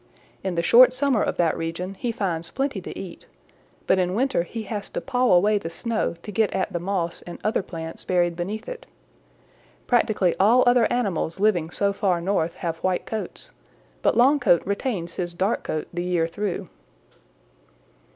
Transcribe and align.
In 0.43 0.55
the 0.55 0.63
short 0.63 0.93
summer 0.93 1.21
of 1.21 1.37
that 1.37 1.55
region 1.55 1.93
he 1.93 2.11
finds 2.11 2.49
plenty 2.49 2.81
to 2.81 2.99
eat, 2.99 3.27
but 3.85 3.99
in 3.99 4.15
winter 4.15 4.41
he 4.41 4.63
has 4.63 4.89
to 4.89 4.99
paw 4.99 5.31
away 5.31 5.59
the 5.59 5.69
snow 5.69 6.15
to 6.23 6.31
get 6.31 6.51
at 6.53 6.73
the 6.73 6.79
moss 6.79 7.21
and 7.27 7.37
other 7.43 7.61
plants 7.61 8.03
buried 8.03 8.35
beneath 8.35 8.67
it. 8.67 8.87
Practically 9.85 10.33
all 10.39 10.63
other 10.65 10.91
animals 10.91 11.39
living 11.39 11.69
so 11.69 11.93
far 11.93 12.19
North 12.19 12.55
have 12.55 12.77
white 12.79 13.05
coats, 13.05 13.51
but 14.01 14.17
Longcoat 14.17 14.65
retains 14.65 15.13
his 15.13 15.35
dark 15.35 15.61
coat 15.65 15.87
the 15.93 16.01
year 16.03 16.27
through. 16.27 16.67